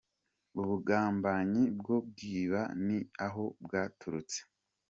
[0.59, 4.39] Ubugambanyi bwo kwiba ni aho bwaturutse“.